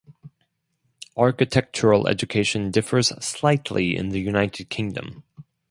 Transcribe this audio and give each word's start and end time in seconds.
Architectural 1.15 2.07
education 2.07 2.71
differs 2.71 3.09
slightly 3.23 3.95
in 3.95 4.09
the 4.09 4.19
United 4.19 4.67
Kingdom. 4.67 5.21